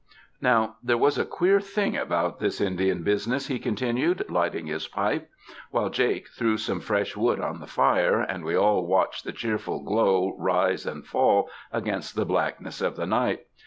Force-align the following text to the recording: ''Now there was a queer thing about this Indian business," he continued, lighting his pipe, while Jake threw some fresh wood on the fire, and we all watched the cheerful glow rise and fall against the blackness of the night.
''Now 0.41 0.77
there 0.81 0.97
was 0.97 1.19
a 1.19 1.25
queer 1.25 1.59
thing 1.59 1.95
about 1.95 2.39
this 2.39 2.59
Indian 2.59 3.03
business," 3.03 3.45
he 3.49 3.59
continued, 3.59 4.25
lighting 4.31 4.65
his 4.65 4.87
pipe, 4.87 5.29
while 5.69 5.91
Jake 5.91 6.27
threw 6.29 6.57
some 6.57 6.79
fresh 6.79 7.15
wood 7.15 7.39
on 7.39 7.59
the 7.59 7.67
fire, 7.67 8.19
and 8.19 8.43
we 8.43 8.55
all 8.57 8.87
watched 8.87 9.25
the 9.25 9.31
cheerful 9.31 9.83
glow 9.83 10.35
rise 10.39 10.87
and 10.87 11.05
fall 11.05 11.51
against 11.71 12.15
the 12.15 12.25
blackness 12.25 12.81
of 12.81 12.95
the 12.95 13.05
night. 13.05 13.45